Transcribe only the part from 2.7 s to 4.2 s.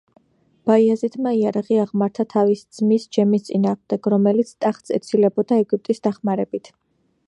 ძმის ჯემის წინააღმდეგ,